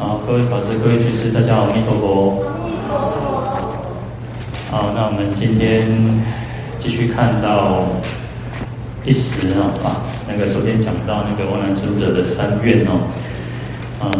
[0.00, 2.42] 好，各位法师、各位居士，大家好，阿弥陀佛。
[4.70, 5.86] 好，那我们今天
[6.80, 7.84] 继续看到
[9.04, 12.96] 一时啊，啊，那个昨天讲到那个阿难尊者的三愿哦，
[14.00, 14.10] 嗯，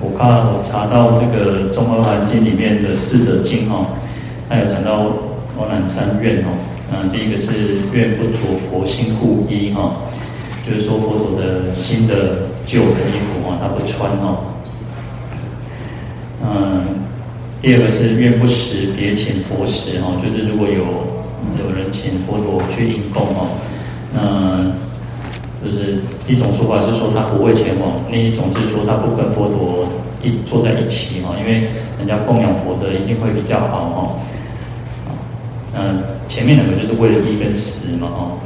[0.00, 3.88] 我看我查到这个《中阿含经》里面的四者经哦，
[4.48, 5.04] 它有讲到
[5.58, 6.48] 阿难三愿哦，
[6.94, 8.38] 嗯，第一个是愿不着
[8.70, 9.96] 佛新护衣哈，
[10.66, 14.46] 就是说佛陀的新的旧的衣服啊，他不穿哦。
[16.42, 16.82] 嗯，
[17.60, 20.80] 第二个是愿不食别请佛食哦，就是如果有
[21.62, 23.46] 有人请佛陀去应供哦，
[24.14, 24.72] 那
[25.62, 29.86] 就是一种说法是说他不会前往，另一种是说他不跟佛陀
[30.22, 31.68] 一坐在一起哦，因为
[31.98, 34.16] 人家供养佛的一定会比较好哦。
[35.76, 38.40] 嗯，前面两个就是为了衣跟食嘛哦，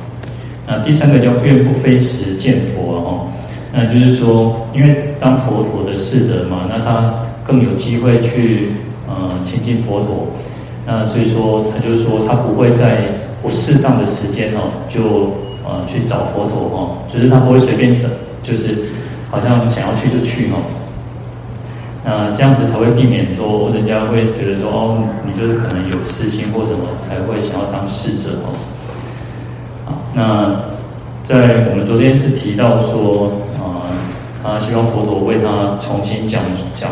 [0.66, 3.27] 那第三个叫愿不非时见佛哦，
[3.72, 7.20] 那就是说因为当佛陀的侍者嘛，那他。
[7.47, 8.73] 更有机会去
[9.07, 10.28] 呃亲近佛陀，
[10.87, 13.05] 那所以说他就是说他不会在
[13.42, 18.09] 不适当的时间哦，就呃去找佛陀哦，就是他不会随便走，
[18.42, 18.84] 就是
[19.31, 20.56] 好像想要去就去哦，
[22.05, 28.55] 那这样子才会避免说人家会觉得说哦，你就是可能有私心或什么才会想要当侍者哦。
[30.14, 30.61] 那
[31.27, 33.33] 在我们昨天是提到说，
[34.45, 36.42] 他希望佛陀为他重新讲
[36.78, 36.91] 讲。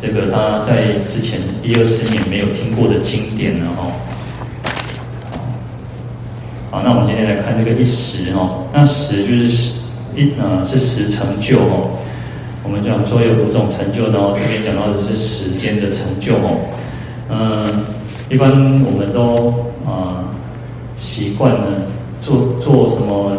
[0.00, 3.92] 这个他在之前一二十年没有听过的经典了哈。
[6.70, 8.48] 好，那我们今天来看这个一时哈。
[8.72, 9.80] 那时就是时
[10.16, 11.90] 一呃是时成就哦。
[12.62, 16.56] 我们讲说有五种成就，然后这边讲到的是时间的成就哦。
[17.28, 17.84] 嗯，
[18.30, 18.50] 一般
[18.84, 19.52] 我们都
[19.84, 20.24] 啊
[20.94, 21.66] 习惯呢
[22.22, 23.36] 做做什么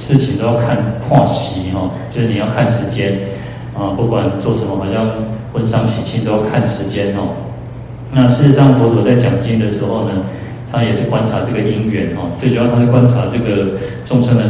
[0.00, 0.76] 事情都要看
[1.08, 3.12] 看时哈，就是你要看时间
[3.78, 5.08] 啊，不管做什么好像。
[5.52, 7.34] 婚丧喜庆都要看时间哦。
[8.12, 10.22] 那事实上，佛陀在讲经的时候呢，
[10.70, 12.30] 他也是观察这个因缘哦。
[12.38, 13.72] 最主要，他是观察这个
[14.06, 14.44] 众生的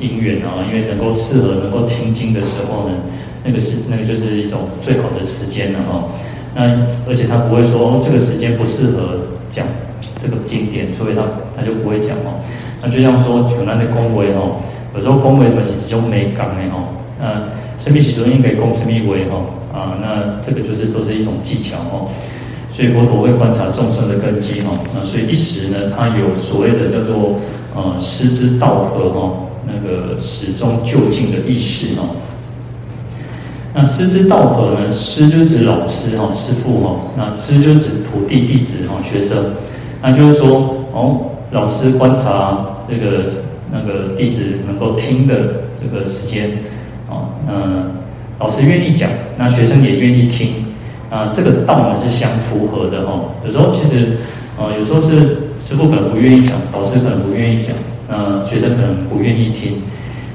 [0.00, 2.96] 因缘啊，因为能够适合能够听经的时候呢，
[3.44, 6.10] 那个是那个就是一种最好的时间了哦。
[6.52, 6.62] 那
[7.08, 9.18] 而且他不会说，这个时间不适合
[9.50, 9.64] 讲
[10.20, 11.22] 这个经典，所以他
[11.56, 12.42] 他就不会讲哦。
[12.82, 14.58] 那就像说，有那的恭维哦，
[14.94, 16.88] 有时候恭维的是这种美感的哦。
[17.20, 17.42] 那
[17.78, 19.46] 什么时候应该恭什么维哦？
[19.72, 22.10] 啊，那这个就是都是一种技巧哦，
[22.74, 27.36] 所以佛陀会观察众生的根基哈，那所以一时呢，他有所谓的叫做
[27.76, 29.32] 呃师之道合哈，
[29.64, 32.10] 那个始终就近的意识哦。
[33.72, 39.54] 那师之道合呢，师就指老师哈，师父哈，那之就指徒弟弟子哈，学生，
[40.02, 41.20] 那就是说哦，
[41.52, 43.30] 老师观察这个
[43.70, 46.50] 那个弟子能够听的这个时间
[47.08, 48.00] 啊，那。
[48.40, 50.48] 老师愿意讲，那学生也愿意听，
[51.10, 53.32] 啊、这个道呢是相符合的哦。
[53.44, 54.16] 有时候其实，
[54.56, 57.76] 呃，有时候是师傅可能不愿意讲，老师可能不愿意讲，
[58.08, 59.82] 那，学生可能不愿意听，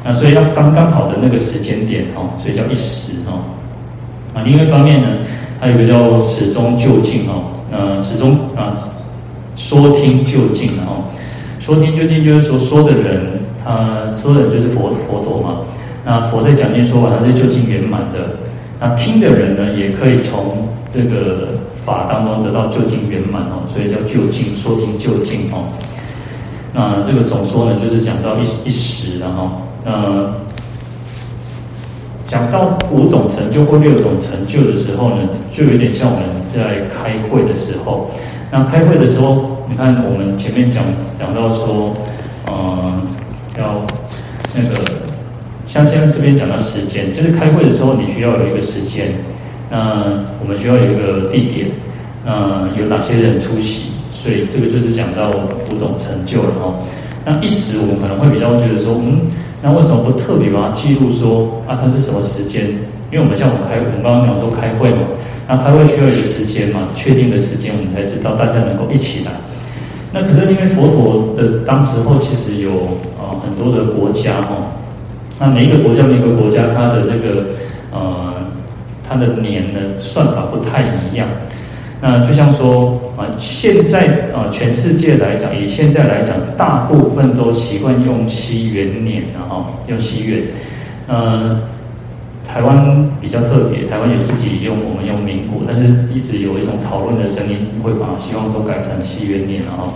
[0.04, 3.42] 那、所以要刚刚好的那个时间点哦，所以叫一时哦。
[4.36, 5.08] 啊，另外一方面呢，
[5.60, 8.78] 还有一个叫始终就近哦，那，始终啊，
[9.56, 11.10] 说听就近哦，
[11.66, 13.26] 说听就近就是说说的人，
[13.64, 15.62] 他说的人就是佛佛陀嘛。
[16.06, 18.38] 那佛在讲经说法，他是究竟圆满的。
[18.80, 25.66] 那听的人呢，也可以从这个法当中得到究竟圆满哦，所以叫究竟说听究竟哦。
[26.72, 29.52] 那这个总说呢，就是讲到一一时的哈。
[29.84, 30.36] 那
[32.28, 35.16] 讲到五种成就或六种成就的时候呢，
[35.52, 38.12] 就有点像我们在开会的时候。
[38.52, 40.84] 那开会的时候，你看我们前面讲
[41.20, 41.94] 讲到说，
[42.48, 43.02] 嗯，
[43.58, 43.86] 要
[44.54, 44.76] 那个。
[45.66, 49.08] 像现在这边讲到时间，就是开会的时候，你需要有一个时间。
[49.68, 50.06] 那
[50.40, 51.66] 我们需要有一个地点，
[52.24, 53.90] 那有哪些人出席？
[54.14, 56.76] 所以这个就是讲到五种成就了哈。
[57.26, 59.22] 那一时我们可能会比较觉得说，嗯，
[59.64, 61.74] 那为什么不特别把它记录说啊？
[61.82, 62.70] 它是什么时间？
[63.12, 65.02] 因为我们像我们开，我们刚刚讲说开会嘛，
[65.48, 69.32] 那开会需要一个时间嘛，确定的时间，我们才知道大家能够一起来。
[70.16, 72.72] 那可是因为佛陀的当时候其实有
[73.20, 74.72] 啊很多的国家哈。
[75.38, 77.48] 那每一个国家，每一个国家，它的那个
[77.92, 78.34] 呃，
[79.06, 81.28] 它的年呢算法不太一样。
[82.00, 90.44] 那就像说啊，现在啊，全世界来讲，以现在来讲，大部分都习惯用西元年哈，用西元。
[91.08, 91.60] 呃，
[92.48, 99.94] 台湾比较特别，台湾有自己用，我们用民国，但是一直有一种讨论的声音，会把希望都改成西元年了哈。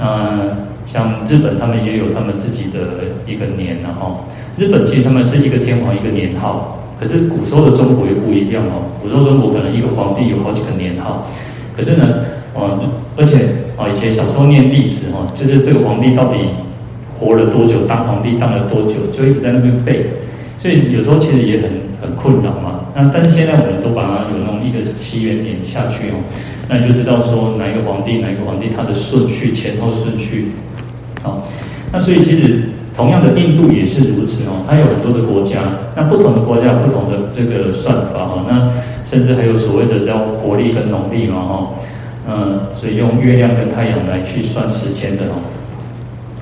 [0.00, 4.26] 呃，像日本，他们也有他们自己的一个年了哈。
[4.58, 11.26] 日本其实他们是一个天皇一个年号，可是古时候的中国又不一样哦，古时候中国可能一个皇帝有好几个年号，
[11.76, 12.78] 可是呢，哦，
[13.16, 16.38] 而且啊，以前小时候念历史哈，就是这个皇帝到底
[17.18, 20.06] 活了多久，当皇帝当了多久，就一直在那边背，
[20.64, 21.68] 所以有时候其实也很
[22.00, 22.88] 很困扰嘛。
[22.96, 26.16] 那但是现在我们都把它有那种一个起源点下去哦，
[26.70, 30.52] 那你就知道说哪一个皇帝哪一个皇帝他的顺序前后顺序，
[31.22, 31.46] 好，
[31.92, 32.72] 那所以其实。
[32.96, 35.58] 同样的，印度也是如此哦，它有很多的国家，
[35.96, 38.70] 那不同的国家不同的这个算法哈，那
[39.04, 41.70] 甚至还有所谓的叫国历跟农历嘛哈，
[42.28, 45.42] 嗯，所以用月亮跟太阳来去算时间的哦，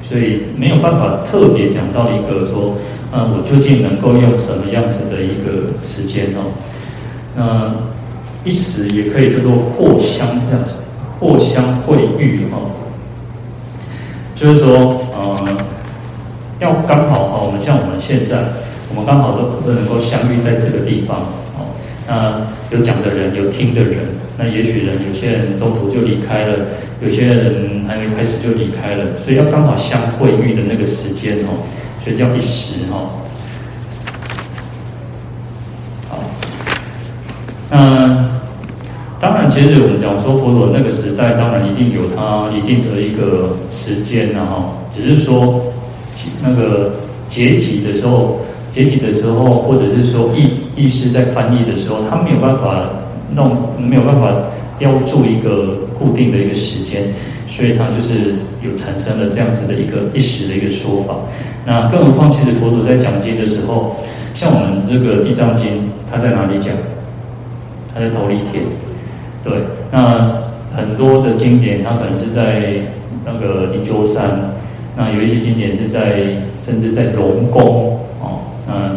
[0.05, 2.77] 所以没有办法特别讲到一个说，
[3.13, 6.51] 那，我究竟能够用什么样子的一个时间哦，
[7.37, 7.73] 那
[8.43, 10.79] 一时也可以叫做或相这样子，
[11.21, 12.59] 或相会遇哈，
[14.35, 15.57] 就是说，呃。
[16.61, 18.39] 要刚好哈，我们像我们现在，
[18.89, 21.27] 我们刚好都都能够相遇在这个地方
[21.59, 21.75] 哦。
[22.07, 22.39] 那
[22.71, 23.99] 有讲的人，有听的人，
[24.39, 26.55] 那也许人有些人中途就离开了，
[27.03, 31.67] 有些人还没开始就离开了，所以要刚好相会遇的那个时间哦，
[32.03, 32.99] 所以叫一时哈。
[36.09, 36.19] 好，
[37.71, 38.29] 那
[39.21, 45.65] 当然，其实我们讲说佛陀那个时代，当然一定有他一定的一个时间呐哈，只是说。
[46.45, 46.93] 那个
[47.27, 48.41] 结集的时候，
[48.71, 52.85] 结集的时候，或者是说意意思在翻译的时候，他没有办法
[53.35, 54.29] 弄，没有办法
[54.79, 57.15] 标注一个固定的一个时间，
[57.55, 58.35] 所以他就是
[58.65, 61.15] 有产生了这样子的一个一时的一个说法。
[61.67, 63.97] 那更何况，其实佛祖在讲经的时候，
[64.35, 66.75] 像我们这个地藏经，他在哪里讲？
[67.95, 68.65] 他在忉利天。
[69.45, 69.53] 对，
[69.91, 70.41] 那
[70.75, 72.73] 很多的经典，他可能是在
[73.25, 74.51] 那个灵鷲山。
[74.97, 76.23] 那有一些经典是在，
[76.65, 78.97] 甚至在龙宫哦，嗯，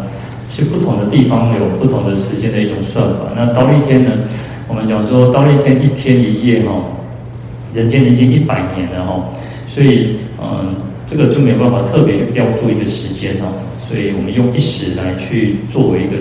[0.49, 3.31] 是不同的地方有不同的时间的一种算法。
[3.35, 4.11] 那忉利天呢，
[4.67, 6.73] 我们讲说忉利天一天一夜哈，
[7.75, 9.23] 人间已经一百年了哈，
[9.67, 10.73] 所以嗯，
[11.05, 13.47] 这个就没有办法特别去标注一个时间哈，
[13.87, 16.15] 所以我们用一时来去作为一个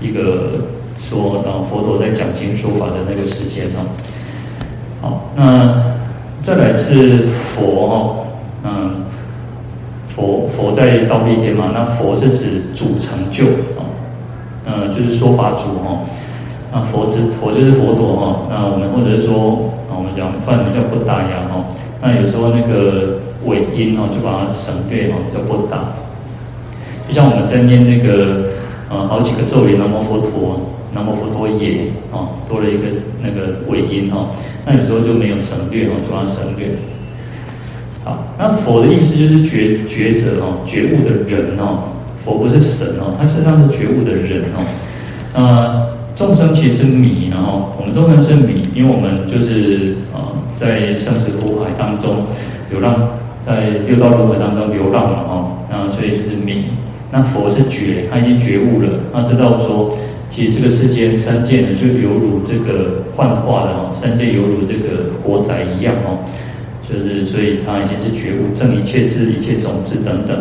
[0.00, 0.64] 一个
[0.98, 3.84] 说，然后佛陀在讲经说法的那个时间哈。
[5.02, 5.82] 好，那
[6.44, 8.16] 再来是佛哈。
[8.66, 9.04] 嗯，
[10.08, 13.44] 佛佛在忉利天嘛，那佛是指主成就
[13.76, 13.84] 啊，
[14.64, 16.00] 嗯，就是说法主哈。
[16.72, 18.46] 那佛之佛就是佛陀哈。
[18.48, 21.64] 那我们或者是说我们讲梵文叫布达雅哈。
[22.02, 25.92] 那有时候那个尾音哦，就把它省略哦，叫布达。
[27.08, 28.50] 就像我们在念那个
[28.90, 30.60] 呃好几个咒语，南无佛陀，
[30.92, 32.82] 南无佛陀耶哦，多了一个
[33.22, 34.30] 那个尾音哦。
[34.66, 36.68] 那有时候就没有省略哦，就把它省略。
[38.04, 41.90] 好，那佛的意思就是觉觉者哦，觉悟的人哦。
[42.24, 44.64] 佛不是神哦，他实际上是觉悟的人哦。
[45.34, 45.86] 呃，
[46.16, 50.20] 众生其实是迷，然后我们众生是迷，因为我们就是呃
[50.56, 52.24] 在生死苦海当中
[52.70, 52.94] 流浪，
[53.44, 56.64] 在六道轮回当中流浪嘛哦，那所以就是迷。
[57.10, 59.96] 那佛是觉，他已经觉悟了，他知道说，
[60.30, 66.18] 其实这个世间三界呢，就犹如这个幻化的哦，三界犹如这个活宅一样哦。
[66.88, 70.38] 就是，所以他已经是觉悟，证一切智、一切种子等等。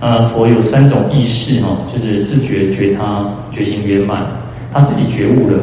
[0.00, 4.26] 啊，佛有三种意识哈，就是自觉、觉他、觉行圆满。
[4.72, 5.58] 他自己觉悟了，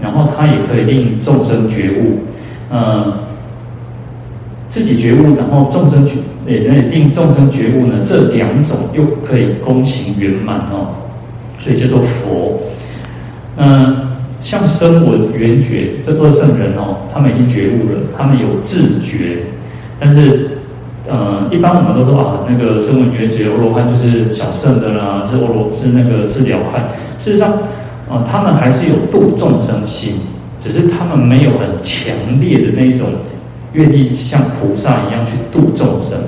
[0.00, 2.20] 然后他也可以令众生觉悟。
[2.70, 3.12] 嗯，
[4.68, 6.14] 自己觉悟，然后众生觉，
[6.46, 10.94] 也令众生觉悟呢，这两种又可以功行圆满哦。
[11.58, 12.60] 所以叫做佛。
[13.56, 14.08] 嗯。
[14.42, 19.36] 像声闻缘觉这二圣人哦，他们已经觉悟了，他们有自觉。
[19.98, 20.52] 但是，
[21.06, 26.88] 呃，一般我们都说啊，那个声闻缘觉阿罗汉就是小圣的啦，是阿罗是那个治疗汉。
[27.18, 27.52] 事实上，
[28.10, 30.14] 啊、他们还是有度众生心，
[30.58, 33.06] 只是他们没有很强烈的那种
[33.72, 36.18] 愿意像菩萨一样去度众生。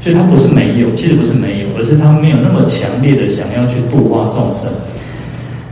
[0.00, 4.70] 所以，他不是没有，其实不是没有，而是他没有那么强烈的想要去度化众生。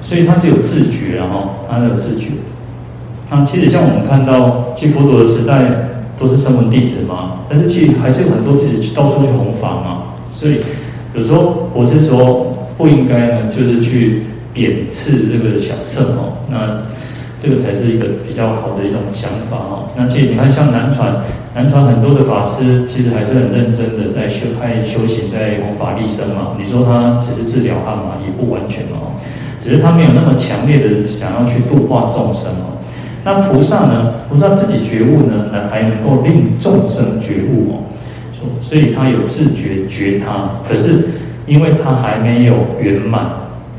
[0.04, 2.26] 所以他只有自觉，然后他有自觉。
[3.30, 5.62] 啊，其实像我们看到，其佛陀的时代
[6.18, 10.02] 都是声闻弟子嘛，但是其实还是有很多弟子去到处去弘法嘛。
[10.34, 10.58] 所以
[11.14, 16.38] 有时候我是说，不应该呢，就是去贬斥这个小乘哦。
[16.48, 16.80] 那
[17.42, 19.90] 这个才是一个比较好的一种想法哦。
[19.94, 21.16] 那其实你看，像南传，
[21.54, 26.56] 南传很多的法师，其实还是很认真的在修开修行，在弘法利生嘛。
[26.56, 29.12] 你说他只是治疗他嘛，也不完全嘛。
[29.60, 32.80] 只是他没有那么强烈的想要去度化众生哦。
[33.24, 34.14] 那菩萨呢？
[34.28, 37.74] 菩萨自己觉悟呢，那还能够令众生觉悟哦。
[38.62, 41.08] 所以他有自觉觉他，可是
[41.46, 43.30] 因为他还没有圆满，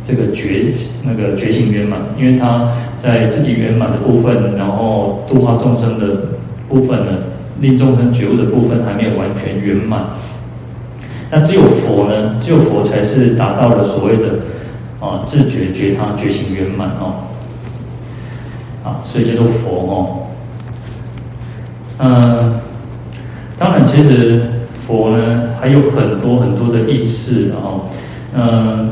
[0.06, 0.72] 这个觉
[1.04, 2.72] 那个觉醒圆满，因为他
[3.02, 6.30] 在自己圆满的部分，然后度化众生的
[6.70, 7.12] 部分呢，
[7.60, 10.06] 令众生觉悟的部分还没有完全圆满。
[11.32, 14.36] 那只有佛呢，只有佛才是达到了所谓的
[15.00, 17.16] 啊自觉觉他觉醒圆满哦，
[18.84, 20.22] 啊，所以叫做佛哦。
[21.98, 22.60] 嗯，
[23.58, 24.44] 当然，其实
[24.86, 27.82] 佛呢还有很多很多的意思哦。
[28.38, 28.92] 嗯，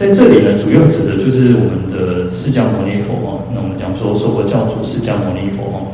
[0.00, 3.44] 在这里呢，主要指的就是我们的释迦牟尼佛哦。
[3.52, 5.92] 那我们讲说，说佛教主释迦牟尼佛哦。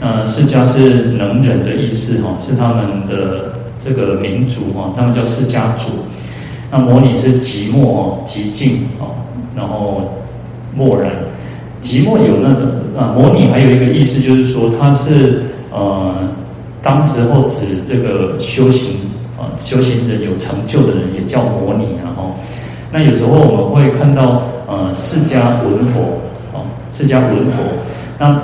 [0.00, 5.90] 那释迦是能忍的意思哈，是他们的这个民族哈，他们叫释迦族。
[6.70, 9.20] 那牟尼是寂寞哦，寂静哦，
[9.54, 10.14] 然后
[10.74, 11.12] 默然。
[11.82, 12.66] 寂寞有那种
[12.96, 15.42] 啊，牟尼还有一个意思就是说，他是。
[15.70, 16.14] 呃，
[16.82, 18.96] 当时候指这个修行
[19.38, 22.11] 啊，修行人有成就的人也叫牟尼啊。
[22.92, 26.00] 那有时候我们会看到呃，释迦文佛
[26.52, 27.62] 哦，释迦文佛，
[28.18, 28.40] 那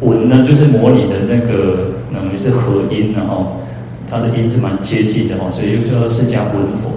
[0.00, 3.56] 文呢就是模拟的那个等于是合音然后
[4.10, 6.90] 它的音是蛮接近的哦，所以又叫释迦文佛。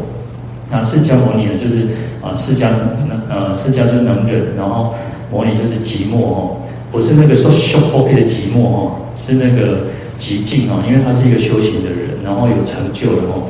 [0.69, 1.87] 那释迦牟尼呢，就是
[2.21, 2.69] 啊，释迦
[3.07, 4.95] 能呃，释迦就是能忍，然后
[5.31, 6.57] 牟尼就是寂寞哦，
[6.91, 8.91] 不是那个说修 OK 的寂寞哦。
[9.17, 9.77] 是那个
[10.19, 13.47] 寂静哦，因为他是一个修行的人，然后有成就了哦，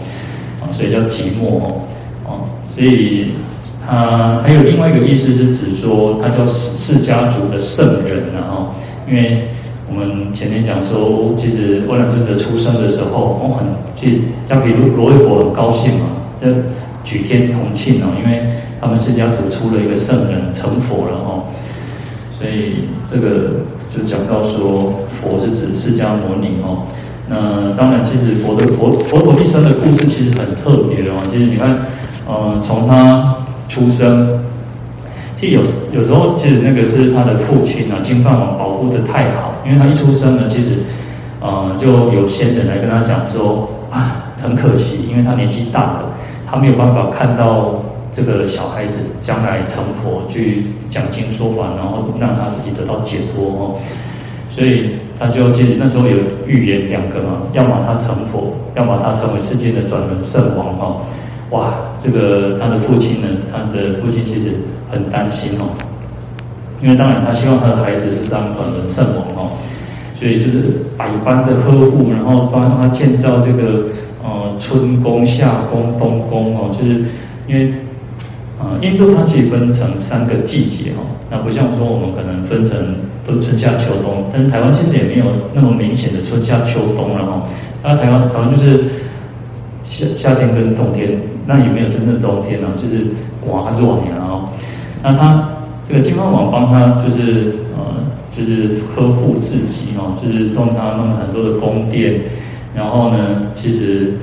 [0.61, 1.81] 啊，所以叫寂寞哦，
[2.75, 3.31] 所以
[3.87, 8.73] 他还有另外一个意思是指说他叫释迦族的圣人然后，
[9.09, 9.47] 因为
[9.87, 13.65] 我们前面讲说，其实阿难尊者出生的时候，我很
[13.95, 16.05] 其实像比如罗卫国很高兴嘛，
[16.41, 16.47] 就
[17.03, 18.43] 举天同庆哦，因为
[18.81, 21.43] 他们释迦族出了一个圣人成佛了哦，
[22.37, 23.63] 所以这个。
[23.95, 24.91] 就讲到说，
[25.21, 26.83] 佛是指释迦牟尼哦。
[27.29, 31.23] 那当然，其实佛的佛佛陀一生的故事其实很特别的哦。
[31.31, 31.79] 其实你看，
[32.25, 33.35] 呃，从他
[33.69, 34.39] 出生，
[35.37, 35.61] 其实有
[35.93, 40.79] 有时候其实那个是他的父亲啊，金饭王保护的太好，因为他一出生呢，其实
[41.39, 46.05] 呃就有仙人来跟他讲说啊，很可惜，因为他年纪大了，
[46.45, 47.81] 他没有办法看到。
[48.15, 53.75] 这个小孩子将来成佛，去讲经说法，然后让他自己得到解脱哦。
[54.49, 56.15] 所以他就其实那时候有
[56.47, 61.01] 预言两个嘛，要么他成佛，要么他成为世界的转轮圣王哦。
[61.51, 64.49] 哇，这个他的父亲呢，他的父亲其实
[64.91, 65.69] 很担心哦，
[66.81, 69.51] 因为当然他希望他的孩子是当转轮圣王哦，
[70.19, 70.63] 所以就是
[70.97, 73.85] 百般的呵护，然后帮他建造这个
[74.23, 77.03] 呃春宫、夏宫、冬宫哦，就是
[77.47, 77.71] 因为。
[78.57, 82.95] 啊，印度它其实分成三个季节哈，那不像说我们可能分成
[83.27, 87.43] 都春夏秋冬，但是台湾其实也没有那么明显的春夏秋冬了哈。
[87.83, 88.85] 那台湾台湾就是
[89.83, 93.05] 夏夏天跟冬天，那也没有真正冬天啊，就是
[93.45, 94.49] 寡弱年啊。
[95.03, 95.49] 那他
[95.87, 102.21] 这个金饭王帮他就是呃就是呵护自己哦，就是让他弄了很多的宫殿，
[102.75, 103.17] 然后呢，
[103.55, 104.13] 其实。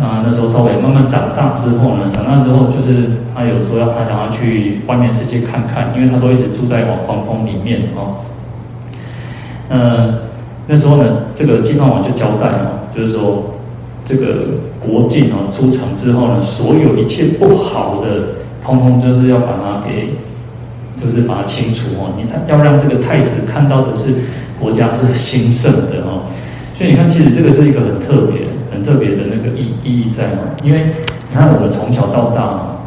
[0.00, 8.16] 啊，那时候稍微慢慢长大之后呢，长大之后就是他有说要他想要去外面世界看看，因为他都一直住在皇皇宫里面哦。
[9.68, 10.20] 嗯，
[10.66, 13.44] 那时候呢，这个金饭王就交代哦，就是说
[14.06, 14.24] 这个
[14.80, 20.14] 国境哦出城之后呢，所有一切不好的，通通就是要把它给，
[20.96, 22.14] 就是把它清除哦。
[22.16, 24.14] 你看，要让这个太子看到的是
[24.58, 26.24] 国家是兴盛的哦。
[26.76, 28.48] 所以你看，其实这个是一个很特别。
[28.72, 30.54] 很特别的那个意意义在嘛？
[30.62, 30.86] 因为
[31.28, 32.78] 你看我们从小到大，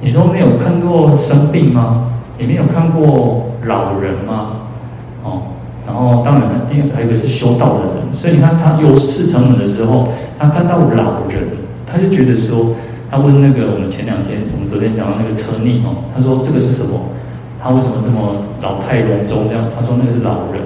[0.00, 2.10] 你说没有看过生病吗？
[2.36, 4.56] 也没有看过老人吗？
[5.22, 5.42] 哦，
[5.86, 10.08] 然后当然，第二还有一个是修道的人，所以你看他有事成门的时候，
[10.40, 11.44] 他看到老人，
[11.86, 12.74] 他就觉得说，
[13.10, 17.12] 他问那个我们前两天，我们昨天讲到那个车逆哦，他说这个是什么？
[17.60, 19.68] 他为什么这么老态龙钟这样？
[19.76, 20.64] 他说那个是老人。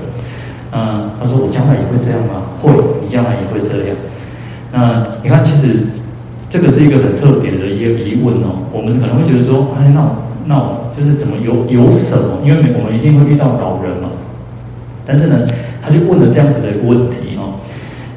[0.70, 2.54] 嗯，他说我将来也会这样吗？
[2.62, 2.70] 会，
[3.02, 3.96] 你将来也会这样。
[4.70, 5.90] 那你看，其实
[6.48, 8.70] 这个是一个很特别的一个疑问哦。
[8.70, 10.06] 我们可能会觉得说，哎，那
[10.46, 10.54] 那
[10.96, 12.46] 就是怎么有有什么？
[12.46, 14.10] 因为我们一定会遇到老人嘛。
[15.04, 15.34] 但是呢，
[15.82, 17.23] 他就问了这样子的一个问题。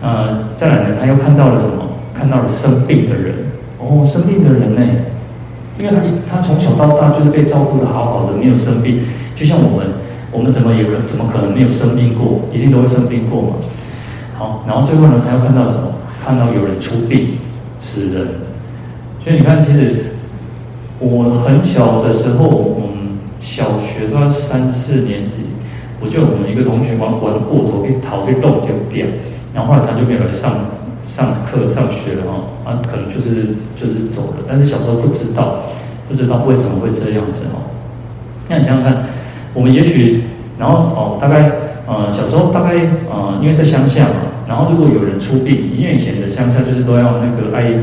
[0.08, 1.84] 呃，再来呢，他又看到了什么？
[2.18, 3.36] 看到了生病的人
[3.78, 4.82] 哦，生病的人呢，
[5.78, 9.02] 因为他他从小到大就是被照顾的好好的，没有生病。
[9.36, 9.86] 就像我们，
[10.32, 12.40] 我们怎么有人怎么可能没有生病过？
[12.54, 13.50] 一定都会生病过嘛。
[14.38, 15.92] 好，然后最后呢，他又看到什么？
[16.24, 17.38] 看到有人出殡
[17.78, 18.28] 死人，
[19.22, 20.14] 所以你看，其实
[21.00, 25.52] 我很小的时候，嗯，小学到三四年级，
[26.00, 29.06] 我就我们一个同学玩玩过头，被逃被漏掉掉，
[29.58, 30.54] 然后后来他就没有来上
[31.02, 35.64] 上课上学了哈，啊，可能就是就是走了，但是小时候不知道，
[36.08, 37.66] 不知道为什么会这样子哦。
[38.48, 39.06] 那你想想看，
[39.56, 40.22] 我们也许，
[40.60, 41.50] 然后哦，大概
[41.88, 42.76] 呃小时候大概
[43.10, 47.74] 呃，因为在乡下嘛，然后如果有人出殡，因为以前的乡下就是都要那个爱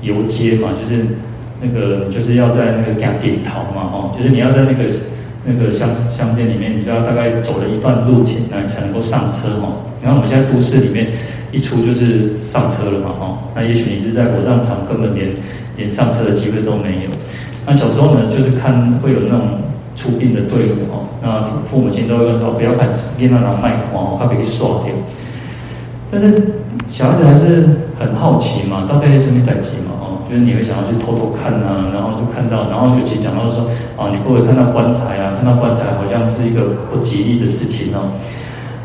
[0.00, 1.04] 游街嘛，就是
[1.60, 4.88] 那个就是要在那个给点头嘛，哦，就是你要在那个
[5.50, 9.82] 那个乡乡间里面，你就要大概走了一段路前，来才能够上车哦。
[10.02, 11.08] 然后我们现在都市里面。
[11.52, 15.34] 一出就是上车了嘛，哈，那也许你是在火葬场，根本连
[15.76, 17.10] 连上车的机会都没有。
[17.66, 19.58] 那小时候呢，就是看会有那种
[19.96, 22.88] 出殡的队伍，哈，那父父母亲都会说不要看，
[23.18, 24.94] 别让他卖狂，怕被刷掉。
[26.08, 26.40] 但是
[26.88, 27.66] 小孩子还是
[27.98, 29.89] 很好奇嘛，到底是什么等级嘛，
[30.30, 33.66] 就是你会想要去偷偷看啊，然后就看到，然后尤其讲到说，
[33.98, 38.14] 啊，你不会看到棺材啊，看到棺材好像是一个不吉利的事情哦。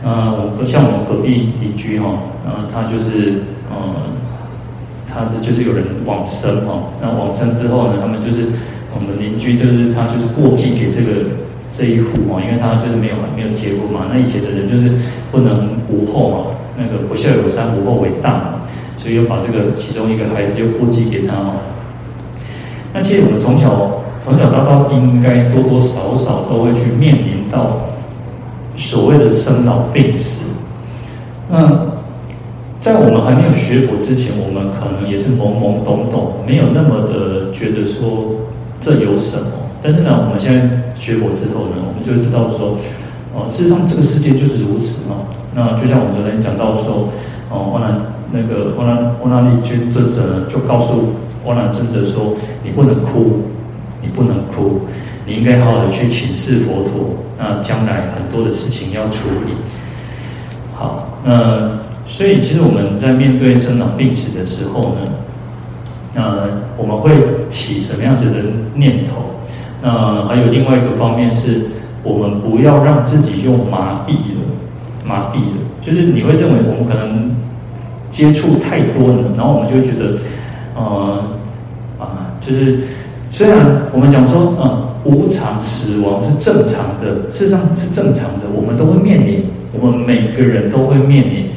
[0.04, 2.10] 呃，我像我们隔壁邻居哈，
[2.46, 3.78] 呃，他就是呃，
[5.08, 8.50] 他的就是有人往生哈，那往生之后呢，他们就是
[8.94, 11.30] 我们邻居就是他就是过继给这个
[11.72, 14.90] 这一户哈，因为他就是没有没有结婚嘛，那以前的人就是
[15.32, 16.38] 不能无后嘛，
[16.78, 18.55] 那个不孝有三，无后为大嘛，
[19.06, 21.54] 所以又把这个其中一个孩子又过继给他哦。
[22.92, 27.82] 那其实我们从小从小到大应该多多少少都会去面临到。
[28.78, 30.58] 所谓的生老病死，
[31.50, 31.66] 那
[32.82, 38.36] 在我们还没有学佛之前，我们可能也是懵懵懂懂，没有那么的觉得说
[38.82, 39.48] 这有什么。
[39.82, 42.76] 但是呢，我们现在学佛之后呢，我们就知道说，
[43.34, 45.16] 哦，事实上这个世界就是如此嘛。
[45.54, 47.08] 那就像我们昨天讲到说，
[47.50, 48.02] 哦，阿难
[48.36, 51.14] 那个阿难阿难利君尊者，就告诉
[51.48, 53.44] 阿难尊者说，你不能哭，
[54.02, 54.82] 你不能哭。
[55.26, 59.54] 你应该好好的去请示佛陀，那将来很多的事情要处理。
[60.76, 65.02] 好，那所以其实我们在面对生老病死的时候呢，
[66.14, 66.38] 那
[66.78, 67.12] 我们会
[67.50, 68.38] 起什么样子的
[68.76, 69.22] 念头？
[69.82, 71.68] 那还有另外一个方面是，
[72.04, 74.46] 我们不要让自己又麻痹了，
[75.06, 77.32] 麻痹了，就是你会认为我们可能
[78.16, 80.18] 接触太多了，然后我们就会觉得，
[80.74, 81.22] 呃，
[82.00, 82.80] 啊，就是
[83.30, 83.60] 虽然
[83.92, 84.82] 我们讲说，嗯。
[85.06, 91.50] 无常死亡是正常的，事实上是正常的，我们都会面临，我们每个人都会面临，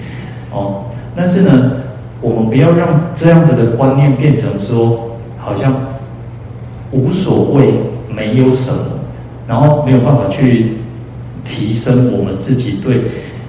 [0.53, 0.85] 哦，
[1.17, 1.73] 但是呢，
[2.21, 5.75] 我们不要让这样子的观念变成说，好像
[6.91, 7.73] 无所谓，
[8.15, 8.79] 没有什么，
[9.47, 10.77] 然后没有办法去
[11.43, 13.01] 提升我们自己对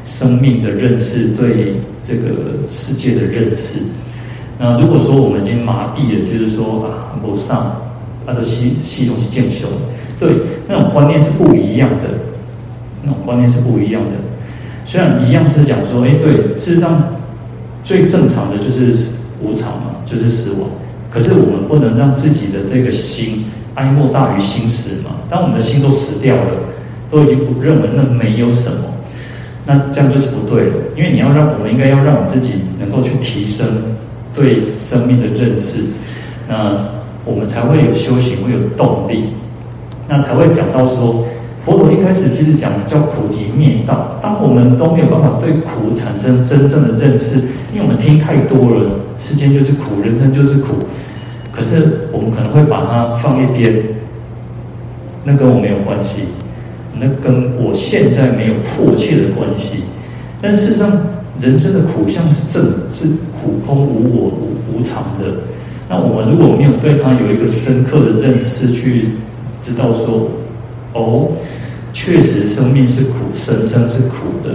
[0.10, 2.30] 生命的认识，对这个
[2.68, 3.86] 世界的认识。
[4.58, 7.76] 那如果说我们已经麻痹了，就是说啊，不上。
[8.26, 9.66] 它的系系统是建修，
[10.20, 10.30] 对，
[10.68, 12.06] 那种观念是不一样的，
[13.02, 14.12] 那种观念是不一样的。
[14.86, 17.04] 虽然一样是讲说，哎，对，事实上
[17.84, 18.94] 最正常的就是
[19.42, 20.70] 无常嘛，就是死亡。
[21.10, 25.10] 可是我们不能让自己的这个心哀莫大于心死嘛。
[25.28, 26.52] 当我们的心都死掉了，
[27.10, 28.89] 都已经不认为那没有什么，
[29.66, 30.74] 那这样就是不对了。
[30.96, 33.66] 因为你要让我们应该要让我们自己能够去提升
[34.34, 35.84] 对生命的认识，
[36.48, 36.98] 那。
[37.26, 39.26] 我们才会有修行，会有动力，
[40.08, 41.24] 那才会讲到说，
[41.64, 44.18] 佛陀一开始其实讲的叫苦集灭道。
[44.20, 47.38] 当我们都没有办法对苦产生真正的认识，
[47.72, 50.76] 因为我们听太多了，世间就是苦，人生就是苦。
[51.52, 53.84] 可是我们可能会把它放一边，
[55.24, 56.22] 那跟我没有关系，
[56.94, 59.84] 那跟我现在没有迫切的关系。
[60.42, 60.90] 但事实上，
[61.42, 65.36] 人生的苦相是正，是苦空无我无无常的。
[65.90, 69.10] 那我们如果没有对他有一个深刻的认识，去
[69.64, 70.30] 知道说，
[70.94, 71.30] 哦，
[71.92, 74.52] 确实生命是苦，生生是苦的，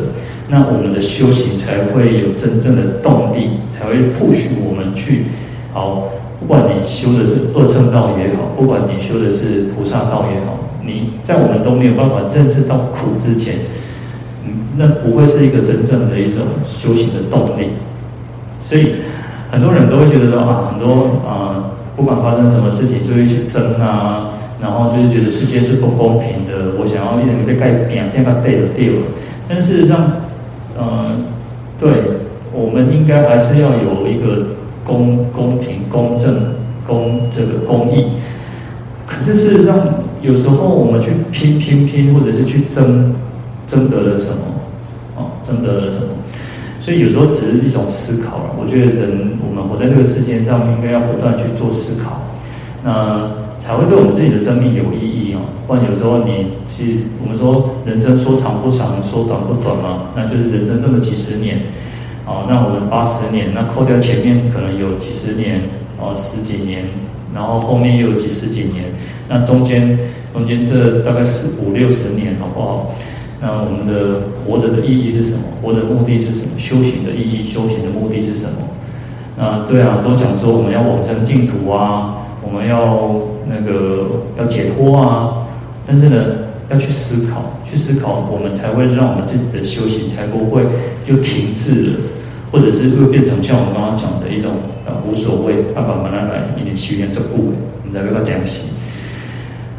[0.48, 5.24] 那我们的修行才会有真正的动力，才会 push 我们去，
[5.72, 13.54] 好，不管你修的是二乘道也好，不管你修的是菩萨道也好，你在我们都没有办法认识到苦之前，
[14.46, 17.70] 嗯，那不会是一个真正的一种修行的动力，
[18.68, 18.94] 所以。
[19.52, 26.72] 很多人都会觉得说啊，很多啊、不管发生什么事情，就会去争啊，然后就是觉得世界是不公平的。
[26.76, 28.94] 我想要一点被改变，变个对的对了。
[29.48, 30.10] 但事实上，
[30.76, 31.06] 嗯、呃，
[31.78, 31.92] 对，
[32.52, 34.44] 我们应该还是要有一个
[34.82, 36.34] 公公平、公正、
[36.84, 38.06] 公这个公义。
[39.06, 39.76] 可是事实上，
[40.24, 43.14] 有时候我们去拼拼拼，或者是去争，
[43.68, 44.42] 争得了什么？
[45.16, 46.06] 哦，争得了什么？
[46.80, 48.56] 所以有时候只是一种思考了。
[48.58, 52.20] 我觉得人，我们活在这个世界上，应该要不断去做思考，
[52.82, 55.40] 那才会对我们自己的生命有意义哦。
[55.66, 61.58] 不然有时候你其实我们说人生说长不长，说短不短嘛，那就是人生这么几十年，
[62.26, 65.60] 哦，那我们八十年，那扣掉前面可能有几十年，
[66.00, 66.84] 哦，十几年，
[67.34, 68.84] 然后后面又有几十几年，
[69.28, 69.98] 那中间
[70.32, 72.94] 中间这大概四五六十年，好不好？
[73.40, 75.42] 那我们的活着的意义是什么？
[75.60, 76.58] 活着的目的是什么？
[76.58, 79.42] 修行的意义、修行的目的是什么？
[79.42, 83.10] 啊，对啊，都讲说我们要往生净土啊，我们要
[83.48, 84.06] 那个
[84.38, 85.46] 要解脱啊，
[85.86, 86.24] 但是呢，
[86.70, 90.62] 要去思考，去思考，我们才会让我们自己的修行才不会
[91.06, 91.96] 就停滞了，
[92.52, 94.52] 或者是会变成像我们刚刚讲的一种
[94.86, 98.62] 啊无所谓，爸爸妈妈来一点修行这部分，我们再给他讲起。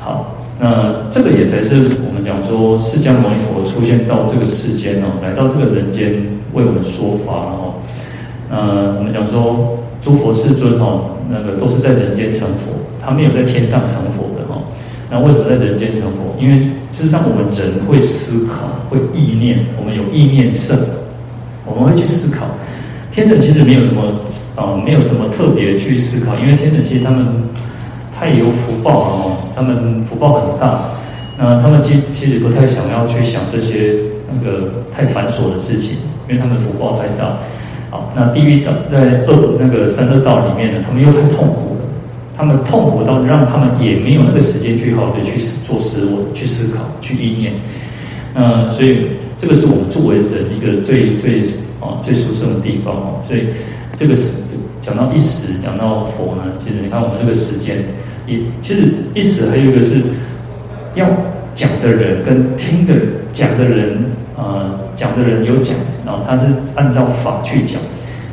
[0.06, 6.14] 好，那这个也才是我们讲说释迦牟尼佛出现到这个世间哦，来到这个人间
[6.54, 7.74] 为我们说法哦。
[8.52, 12.70] 呃，我们讲说诸佛世尊哦，那个都是在人间成佛，
[13.04, 14.62] 他没有在天上成佛的哈。
[15.10, 16.38] 那为什么在人间成佛？
[16.40, 20.78] 因为事实上我们人会思考，会意念，我们有意念圣，
[21.66, 22.46] 我们会去思考。
[23.12, 24.04] 天人其实没有什么
[24.56, 27.26] 啊，没有什么特别去思考，因为天人其实他们。
[28.18, 30.82] 太有福报了哦，他们福报很大，
[31.38, 33.96] 那他们其其实不太想要去想这些
[34.28, 37.38] 那个太繁琐的事情，因为他们福报太大。
[37.90, 41.82] 好，那地狱道在恶那个三恶道里面呢，他们又太痛苦了，
[42.36, 47.54] 他们痛苦到让他们也没有那个时间去好的去做思维、去思考、去意念。
[48.34, 49.08] 那所以
[49.40, 51.42] 这个是我们作为人一个最最
[51.80, 53.22] 啊最殊胜的地方哦。
[53.28, 53.48] 所以
[53.96, 54.34] 这个是
[54.82, 57.78] 讲到一时，讲到佛呢，其实你看我们这个时间。
[58.28, 60.02] 一其实意思还有一个是
[60.96, 61.08] 要
[61.54, 62.94] 讲的人跟听的
[63.32, 63.98] 讲的人，
[64.38, 67.80] 呃，讲的人有讲，然后他是按照法去讲，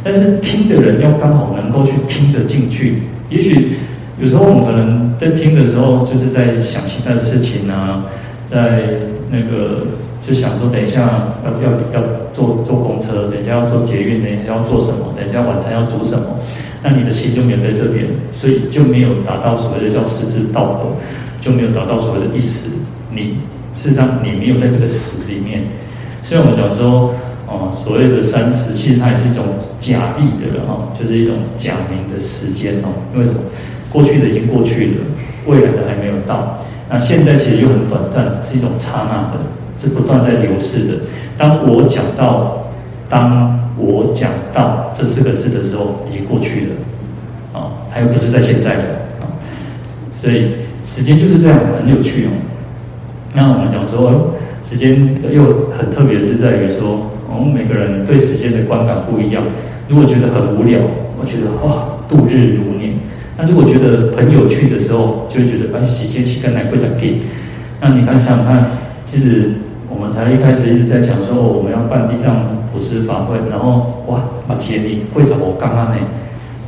[0.02, 3.02] 但是听的人要刚好能够去听得进去。
[3.28, 3.74] 也许
[4.20, 8.04] 有时候我们可能在听的时候，就是在想其他的事情啊，
[8.46, 8.82] 在
[9.30, 9.86] 那个
[10.20, 11.00] 就想说，等一下
[11.44, 16.24] 要要要坐坐公车，等一下要坐捷运，等一下要做什么，等一下晚餐要煮什么。
[16.82, 20.96] 那你的心就没有在这边，所以就没有达到所谓的叫十字道合，
[21.40, 22.70] 就没有达到所谓的一时。
[23.08, 23.36] 你
[23.72, 25.62] 事实上你没有在这个时里面。
[26.24, 27.14] 所以我们讲说，
[27.46, 29.44] 哦，所谓的三时，其实它也是一种
[29.80, 32.90] 假立的哈，就是一种假名的时间哦。
[33.14, 33.38] 因为什么？
[33.92, 34.96] 过去的已经过去了，
[35.46, 36.64] 未来的还没有到。
[36.90, 39.38] 那现在其实又很短暂，是一种刹那的，
[39.78, 40.94] 是不断在流逝的。
[41.38, 42.66] 当我讲到，
[43.08, 43.60] 当。
[43.76, 48.82] 我讲到这四个字的时候，已经过去了，啊，它又不是在现在的，
[49.20, 49.24] 啊，
[50.12, 50.52] 所以
[50.84, 52.30] 时间就是这样，很有趣哦。
[53.34, 59.42] 那我们讲说，时间又很特别的是在于说，我们每个人对时间的观感不一样。
[59.88, 60.78] 如果觉得很无聊，
[61.18, 62.92] 我觉得哇，度日如年；
[63.38, 67.22] 那如果觉得很有趣的时候，就会觉得哎，时间是跟来会讲给。
[67.80, 68.64] 那你看想想看，
[69.04, 69.52] 其实
[69.88, 72.61] 我们才一开始一直在讲说，我们要办地藏。
[72.72, 75.96] 不是法会，然后哇，把钱你会找我刚刚呢，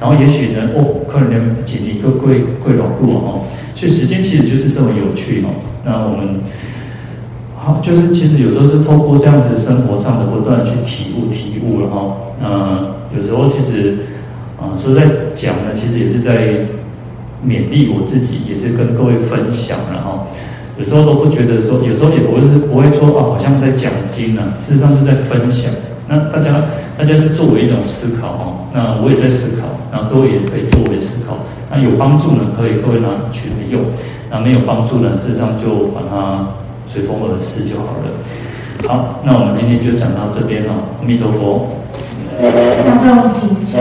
[0.00, 3.40] 然后也许呢，哦，客人的钱你都贵贵老贵哦，
[3.74, 5.48] 所以时间其实就是这么有趣哦。
[5.84, 6.40] 那我们
[7.56, 12.16] 好，就是其实有时候是透过这样子生活上的不断去体悟体悟了哈。
[12.42, 13.96] 嗯，有时候其实
[14.60, 16.66] 啊，说在讲呢，其实也是在
[17.46, 20.26] 勉励我自己，也是跟各位分享了哈。
[20.78, 25.72] 有时候都不觉得说，有时候也不会是不会说啊，好像在讲经呢，事实上是在分享。
[26.14, 26.52] 那大家，
[26.96, 28.42] 大家是作为一种思考哦。
[28.72, 31.36] 那我也在思考，然后各位也可以作为思考。
[31.70, 33.82] 那有帮助呢，可以各位拿去用；
[34.30, 36.46] 那没有帮助呢，事实上就把它
[36.86, 38.86] 随风而逝就好了。
[38.86, 40.72] 好，那我们今天就讲到这边了。
[41.00, 41.66] 阿弥陀佛。
[42.38, 43.78] 那就请起。